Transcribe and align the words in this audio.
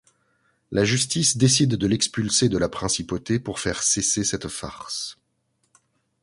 La 0.71 0.83
justice 0.83 1.37
décide 1.37 1.75
de 1.75 1.85
l’expulser 1.85 2.49
de 2.49 2.57
la 2.57 2.69
Principauté 2.69 3.39
pour 3.39 3.59
faire 3.59 3.83
cesser 3.83 4.23
cette 4.23 4.47
farce. 4.47 5.19